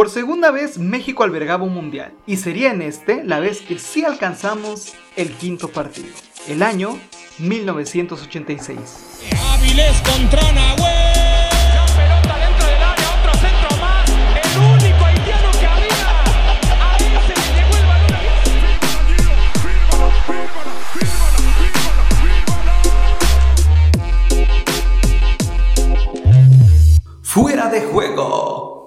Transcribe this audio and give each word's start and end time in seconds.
Por 0.00 0.08
segunda 0.08 0.50
vez 0.50 0.78
México 0.78 1.24
albergaba 1.24 1.64
un 1.64 1.74
mundial 1.74 2.14
y 2.26 2.38
sería 2.38 2.70
en 2.70 2.80
este 2.80 3.22
la 3.22 3.38
vez 3.38 3.60
que 3.60 3.78
sí 3.78 4.02
alcanzamos 4.02 4.94
el 5.14 5.28
quinto 5.32 5.68
partido, 5.68 6.08
el 6.48 6.62
año 6.62 6.98
1986. 7.36 8.78
contra 10.02 10.40
Fuera 27.22 27.68
de 27.68 27.82
juego. 27.82 28.79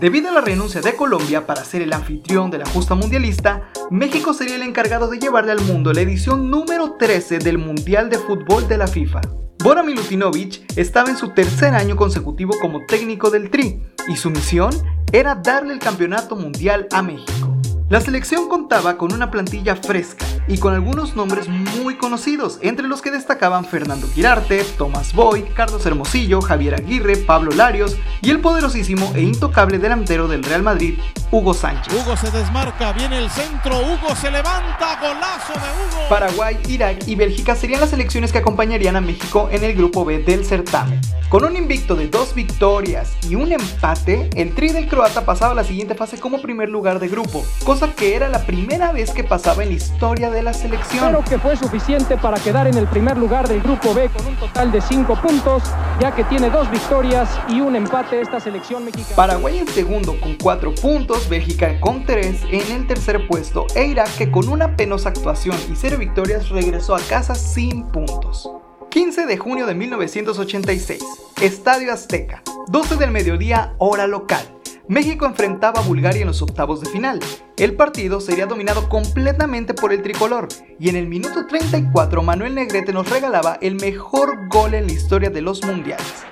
Debido 0.00 0.28
a 0.28 0.32
la 0.32 0.40
renuncia 0.40 0.80
de 0.80 0.94
Colombia 0.94 1.44
para 1.44 1.64
ser 1.64 1.82
el 1.82 1.92
anfitrión 1.92 2.52
de 2.52 2.58
la 2.58 2.66
justa 2.66 2.94
mundialista, 2.94 3.68
México 3.90 4.32
sería 4.32 4.54
el 4.54 4.62
encargado 4.62 5.08
de 5.08 5.18
llevarle 5.18 5.50
al 5.50 5.60
mundo 5.60 5.92
la 5.92 6.02
edición 6.02 6.50
número 6.50 6.92
13 6.92 7.40
del 7.40 7.58
Mundial 7.58 8.08
de 8.08 8.18
Fútbol 8.18 8.68
de 8.68 8.78
la 8.78 8.86
FIFA. 8.86 9.20
Bora 9.58 9.82
Milutinovic 9.82 10.62
estaba 10.76 11.10
en 11.10 11.16
su 11.16 11.30
tercer 11.30 11.74
año 11.74 11.96
consecutivo 11.96 12.54
como 12.60 12.86
técnico 12.86 13.28
del 13.30 13.50
Tri 13.50 13.82
y 14.06 14.14
su 14.14 14.30
misión 14.30 14.70
era 15.10 15.34
darle 15.34 15.72
el 15.72 15.80
campeonato 15.80 16.36
mundial 16.36 16.86
a 16.92 17.02
México. 17.02 17.47
La 17.90 18.02
selección 18.02 18.50
contaba 18.50 18.98
con 18.98 19.14
una 19.14 19.30
plantilla 19.30 19.74
fresca 19.74 20.26
y 20.46 20.58
con 20.58 20.74
algunos 20.74 21.16
nombres 21.16 21.48
muy 21.48 21.96
conocidos, 21.96 22.58
entre 22.60 22.86
los 22.86 23.00
que 23.00 23.10
destacaban 23.10 23.64
Fernando 23.64 24.06
Quirarte, 24.12 24.62
Tomás 24.76 25.14
Boy, 25.14 25.44
Carlos 25.54 25.86
Hermosillo, 25.86 26.42
Javier 26.42 26.74
Aguirre, 26.74 27.16
Pablo 27.16 27.50
Larios 27.50 27.96
y 28.20 28.28
el 28.28 28.40
poderosísimo 28.40 29.10
e 29.14 29.22
intocable 29.22 29.78
delantero 29.78 30.28
del 30.28 30.44
Real 30.44 30.62
Madrid, 30.62 30.98
Hugo 31.30 31.54
Sánchez. 31.54 31.94
Hugo 31.94 32.14
se 32.14 32.30
desmarca, 32.30 32.92
viene 32.92 33.16
el 33.16 33.30
centro, 33.30 33.78
Hugo 33.78 34.14
se 34.14 34.30
levanta, 34.30 35.00
golazo 35.00 35.54
de 35.54 35.58
Hugo. 35.58 36.08
Paraguay, 36.10 36.58
Irak 36.68 37.08
y 37.08 37.14
Bélgica 37.14 37.54
serían 37.54 37.80
las 37.80 37.88
selecciones 37.88 38.32
que 38.32 38.38
acompañarían 38.38 38.96
a 38.96 39.00
México 39.00 39.48
en 39.50 39.64
el 39.64 39.74
grupo 39.74 40.04
B 40.04 40.18
del 40.18 40.44
certamen. 40.44 41.00
Con 41.28 41.44
un 41.44 41.56
invicto 41.56 41.94
de 41.94 42.08
dos 42.08 42.34
victorias 42.34 43.14
y 43.28 43.34
un 43.34 43.52
empate, 43.52 44.30
el 44.34 44.54
tri 44.54 44.70
del 44.70 44.88
croata 44.88 45.26
pasaba 45.26 45.52
a 45.52 45.54
la 45.54 45.62
siguiente 45.62 45.94
fase 45.94 46.18
como 46.18 46.40
primer 46.40 46.70
lugar 46.70 47.00
de 47.00 47.08
grupo, 47.08 47.44
cosa 47.66 47.94
que 47.94 48.16
era 48.16 48.30
la 48.30 48.46
primera 48.46 48.92
vez 48.92 49.10
que 49.10 49.24
pasaba 49.24 49.62
en 49.62 49.68
la 49.68 49.74
historia 49.74 50.30
de 50.30 50.42
la 50.42 50.54
selección. 50.54 51.10
Creo 51.10 51.24
que 51.24 51.38
fue 51.38 51.54
suficiente 51.56 52.16
para 52.16 52.38
quedar 52.38 52.66
en 52.66 52.78
el 52.78 52.86
primer 52.86 53.18
lugar 53.18 53.46
del 53.46 53.60
grupo 53.60 53.92
B 53.92 54.08
con 54.08 54.26
un 54.26 54.36
total 54.36 54.72
de 54.72 54.80
5 54.80 55.20
puntos, 55.20 55.64
ya 56.00 56.14
que 56.14 56.24
tiene 56.24 56.48
dos 56.48 56.70
victorias 56.70 57.28
y 57.50 57.60
un 57.60 57.76
empate 57.76 58.22
esta 58.22 58.40
selección 58.40 58.86
mexicana. 58.86 59.14
Paraguay 59.14 59.58
en 59.58 59.68
segundo 59.68 60.18
con 60.18 60.34
4 60.36 60.76
puntos, 60.76 61.28
Bélgica 61.28 61.78
con 61.80 62.06
3 62.06 62.44
en 62.50 62.72
el 62.72 62.86
tercer 62.86 63.28
puesto 63.28 63.66
e 63.74 63.84
Irak 63.84 64.16
que 64.16 64.30
con 64.30 64.48
una 64.48 64.76
penosa 64.76 65.10
actuación 65.10 65.58
y 65.70 65.76
0 65.76 65.98
victorias 65.98 66.48
regresó 66.48 66.94
a 66.94 67.00
casa 67.00 67.34
sin 67.34 67.82
puntos. 67.88 68.48
15 68.90 69.26
de 69.26 69.36
junio 69.36 69.66
de 69.66 69.74
1986, 69.74 71.04
Estadio 71.42 71.92
Azteca, 71.92 72.42
12 72.68 72.96
del 72.96 73.10
mediodía, 73.10 73.74
hora 73.76 74.06
local. 74.06 74.42
México 74.88 75.26
enfrentaba 75.26 75.80
a 75.80 75.84
Bulgaria 75.84 76.22
en 76.22 76.28
los 76.28 76.40
octavos 76.40 76.80
de 76.80 76.88
final. 76.88 77.20
El 77.58 77.76
partido 77.76 78.22
sería 78.22 78.46
dominado 78.46 78.88
completamente 78.88 79.74
por 79.74 79.92
el 79.92 80.00
tricolor 80.00 80.48
y 80.80 80.88
en 80.88 80.96
el 80.96 81.06
minuto 81.06 81.46
34 81.46 82.22
Manuel 82.22 82.54
Negrete 82.54 82.94
nos 82.94 83.10
regalaba 83.10 83.58
el 83.60 83.74
mejor 83.74 84.48
gol 84.48 84.72
en 84.72 84.86
la 84.86 84.92
historia 84.92 85.28
de 85.28 85.42
los 85.42 85.62
mundiales. 85.64 86.24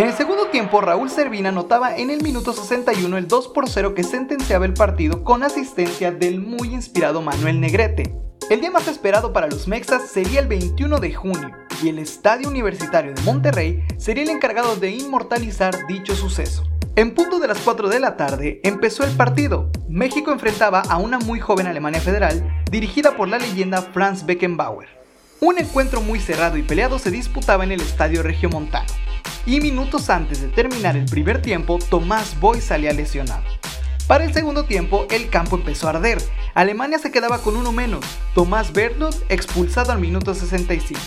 En 0.00 0.06
el 0.06 0.14
segundo 0.14 0.46
tiempo, 0.46 0.80
Raúl 0.80 1.10
Servina 1.10 1.50
anotaba 1.50 1.94
en 1.94 2.08
el 2.08 2.22
minuto 2.22 2.54
61 2.54 3.18
el 3.18 3.28
2 3.28 3.48
por 3.48 3.68
0 3.68 3.94
que 3.94 4.02
sentenciaba 4.02 4.64
el 4.64 4.72
partido 4.72 5.24
con 5.24 5.42
asistencia 5.42 6.10
del 6.10 6.40
muy 6.40 6.72
inspirado 6.72 7.20
Manuel 7.20 7.60
Negrete. 7.60 8.14
El 8.48 8.62
día 8.62 8.70
más 8.70 8.88
esperado 8.88 9.34
para 9.34 9.46
los 9.46 9.68
Mexas 9.68 10.08
sería 10.08 10.40
el 10.40 10.48
21 10.48 11.00
de 11.00 11.12
junio, 11.12 11.50
y 11.82 11.90
el 11.90 11.98
Estadio 11.98 12.48
Universitario 12.48 13.12
de 13.12 13.20
Monterrey 13.24 13.84
sería 13.98 14.22
el 14.22 14.30
encargado 14.30 14.74
de 14.74 14.90
inmortalizar 14.90 15.86
dicho 15.86 16.16
suceso. 16.16 16.64
En 16.96 17.12
punto 17.14 17.38
de 17.38 17.48
las 17.48 17.58
4 17.58 17.90
de 17.90 18.00
la 18.00 18.16
tarde 18.16 18.62
empezó 18.64 19.04
el 19.04 19.14
partido. 19.14 19.70
México 19.86 20.32
enfrentaba 20.32 20.80
a 20.80 20.96
una 20.96 21.18
muy 21.18 21.40
joven 21.40 21.66
Alemania 21.66 22.00
Federal 22.00 22.64
dirigida 22.70 23.18
por 23.18 23.28
la 23.28 23.36
leyenda 23.36 23.82
Franz 23.82 24.24
Beckenbauer. 24.24 24.88
Un 25.42 25.58
encuentro 25.58 26.00
muy 26.00 26.20
cerrado 26.20 26.56
y 26.56 26.62
peleado 26.62 26.98
se 26.98 27.10
disputaba 27.10 27.64
en 27.64 27.72
el 27.72 27.82
Estadio 27.82 28.22
Regiomontano 28.22 28.88
y 29.46 29.60
minutos 29.60 30.10
antes 30.10 30.40
de 30.40 30.48
terminar 30.48 30.96
el 30.96 31.06
primer 31.06 31.42
tiempo, 31.42 31.78
Tomás 31.90 32.38
Boy 32.40 32.60
salía 32.60 32.92
lesionado. 32.92 33.42
Para 34.06 34.24
el 34.24 34.34
segundo 34.34 34.64
tiempo, 34.64 35.06
el 35.10 35.30
campo 35.30 35.56
empezó 35.56 35.86
a 35.86 35.90
arder. 35.90 36.18
Alemania 36.54 36.98
se 36.98 37.10
quedaba 37.12 37.38
con 37.38 37.56
uno 37.56 37.72
menos. 37.72 38.04
Tomás 38.34 38.72
Bertlot 38.72 39.14
expulsado 39.28 39.92
al 39.92 40.00
minuto 40.00 40.34
65. 40.34 41.00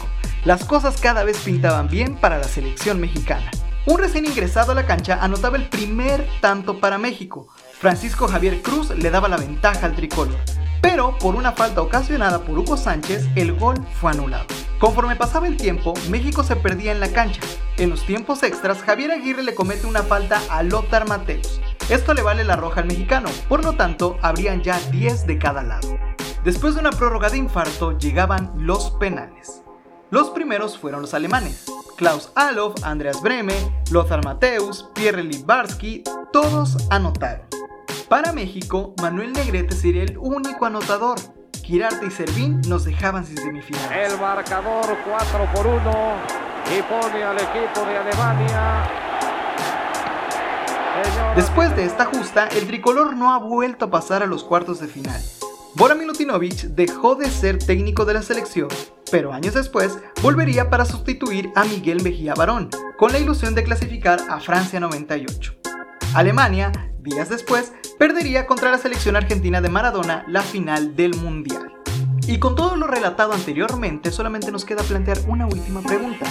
Las 0.45 0.63
cosas 0.63 0.99
cada 0.99 1.23
vez 1.23 1.37
pintaban 1.39 1.89
bien 1.89 2.15
para 2.15 2.37
la 2.37 2.45
selección 2.45 3.01
mexicana. 3.01 3.51
Un 3.85 3.99
recién 3.99 4.25
ingresado 4.25 4.71
a 4.71 4.75
la 4.75 4.85
cancha 4.85 5.19
anotaba 5.21 5.57
el 5.57 5.67
primer 5.67 6.25
tanto 6.39 6.79
para 6.79 6.97
México. 6.97 7.47
Francisco 7.79 8.27
Javier 8.27 8.61
Cruz 8.61 8.91
le 8.91 9.09
daba 9.09 9.27
la 9.27 9.37
ventaja 9.37 9.85
al 9.85 9.95
tricolor 9.95 10.39
pero 10.83 11.17
por 11.17 11.35
una 11.35 11.53
falta 11.53 11.81
ocasionada 11.81 12.43
por 12.43 12.59
Hugo 12.59 12.75
Sánchez, 12.75 13.29
el 13.35 13.53
gol 13.53 13.77
fue 14.01 14.11
anulado. 14.11 14.45
Conforme 14.79 15.15
pasaba 15.15 15.47
el 15.47 15.55
tiempo, 15.55 15.93
México 16.09 16.43
se 16.43 16.57
perdía 16.57 16.91
en 16.91 16.99
la 16.99 17.07
cancha. 17.07 17.39
En 17.77 17.89
los 17.89 18.05
tiempos 18.05 18.43
extras, 18.43 18.83
Javier 18.83 19.11
Aguirre 19.11 19.41
le 19.41 19.55
comete 19.55 19.87
una 19.87 20.03
falta 20.03 20.39
a 20.49 20.61
Lothar 20.61 21.07
Mateus. 21.07 21.59
Esto 21.89 22.13
le 22.13 22.21
vale 22.21 22.43
la 22.43 22.55
roja 22.55 22.81
al 22.81 22.87
mexicano, 22.87 23.29
por 23.49 23.65
lo 23.65 23.73
tanto, 23.73 24.17
habrían 24.21 24.61
ya 24.61 24.79
10 24.91 25.25
de 25.25 25.39
cada 25.39 25.63
lado. 25.63 25.97
Después 26.43 26.75
de 26.75 26.81
una 26.81 26.91
prórroga 26.91 27.29
de 27.29 27.37
infarto, 27.37 27.97
llegaban 27.97 28.51
los 28.57 28.91
penales. 28.91 29.63
Los 30.11 30.29
primeros 30.29 30.77
fueron 30.77 31.01
los 31.01 31.15
alemanes. 31.15 31.65
Klaus 31.97 32.31
Alof, 32.35 32.75
Andreas 32.83 33.21
Breme, 33.23 33.55
Lothar 33.89 34.23
Mateus, 34.23 34.87
Pierre 34.93 35.23
Libarsky, 35.23 36.03
todos 36.31 36.77
anotaron. 36.91 37.47
Para 38.07 38.33
México, 38.33 38.93
Manuel 39.01 39.33
Negrete 39.33 39.75
sería 39.75 40.03
el 40.03 40.19
único 40.19 40.67
anotador. 40.67 41.17
Girarte 41.63 42.05
y 42.05 42.11
Servín 42.11 42.61
nos 42.67 42.85
dejaban 42.85 43.25
sin 43.25 43.37
semifinales. 43.37 44.13
El 44.13 44.19
marcador 44.19 44.95
4 45.05 45.49
por 45.53 45.65
1 45.65 46.52
y 46.71 46.81
pone 46.83 47.23
al 47.23 47.37
equipo 47.37 47.85
de 47.85 47.97
Alemania. 47.97 48.89
Después 51.35 51.75
de 51.75 51.85
esta 51.85 52.05
justa, 52.05 52.47
el 52.47 52.67
tricolor 52.67 53.15
no 53.15 53.33
ha 53.33 53.39
vuelto 53.39 53.85
a 53.85 53.91
pasar 53.91 54.21
a 54.23 54.27
los 54.27 54.43
cuartos 54.43 54.79
de 54.79 54.87
final. 54.87 55.19
Bora 55.75 55.95
Milutinovic 55.95 56.67
dejó 56.67 57.15
de 57.15 57.29
ser 57.31 57.57
técnico 57.57 58.05
de 58.05 58.13
la 58.13 58.21
selección, 58.21 58.67
pero 59.11 59.33
años 59.33 59.55
después 59.55 59.97
volvería 60.21 60.69
para 60.69 60.85
sustituir 60.85 61.51
a 61.55 61.63
Miguel 61.63 62.03
Mejía 62.03 62.35
Barón, 62.35 62.69
con 62.97 63.11
la 63.11 63.17
ilusión 63.17 63.55
de 63.55 63.63
clasificar 63.63 64.21
a 64.29 64.39
Francia 64.39 64.79
98. 64.79 65.55
Alemania, 66.13 66.71
días 66.99 67.29
después, 67.29 67.73
perdería 67.97 68.45
contra 68.45 68.69
la 68.69 68.77
selección 68.77 69.15
argentina 69.15 69.61
de 69.61 69.69
Maradona 69.69 70.23
la 70.27 70.43
final 70.43 70.95
del 70.95 71.15
Mundial. 71.15 71.72
Y 72.27 72.39
con 72.39 72.55
todo 72.55 72.75
lo 72.77 72.87
relatado 72.87 73.33
anteriormente, 73.33 74.11
solamente 74.11 74.51
nos 74.51 74.63
queda 74.63 74.81
plantear 74.83 75.17
una 75.27 75.45
última 75.45 75.81
pregunta. 75.81 76.25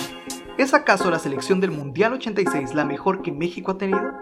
¿Es 0.57 0.73
acaso 0.75 1.11
la 1.11 1.19
selección 1.19 1.61
del 1.61 1.71
Mundial 1.71 2.15
86 2.15 2.75
la 2.75 2.85
mejor 2.85 3.23
que 3.23 3.31
México 3.31 3.73
ha 3.73 3.79
tenido? 3.79 4.13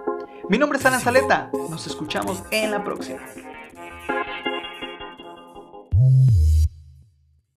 Mi 0.48 0.58
nombre 0.58 0.78
es 0.78 0.86
Ana 0.86 0.98
Saleta, 0.98 1.50
nos 1.70 1.86
escuchamos 1.86 2.42
en 2.50 2.72
la 2.72 2.82
próxima. 2.82 3.20